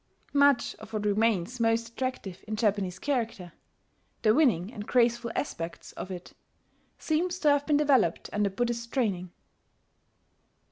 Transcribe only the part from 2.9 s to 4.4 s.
character the